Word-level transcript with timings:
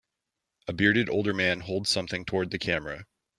A 0.67 0.73
bearded 0.73 1.09
older 1.09 1.31
man 1.31 1.59
holds 1.59 1.91
something 1.91 2.25
toward 2.25 2.49
the 2.49 2.57
camera. 2.57 3.05